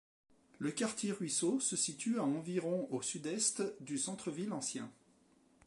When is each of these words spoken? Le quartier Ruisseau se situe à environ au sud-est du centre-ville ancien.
Le 0.57 0.71
quartier 0.71 1.11
Ruisseau 1.11 1.59
se 1.59 1.75
situe 1.75 2.17
à 2.19 2.23
environ 2.23 2.87
au 2.89 3.03
sud-est 3.03 3.61
du 3.83 3.99
centre-ville 3.99 4.51
ancien. 4.51 4.91